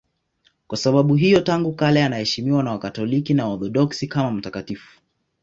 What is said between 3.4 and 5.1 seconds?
Waorthodoksi kama mtakatifu.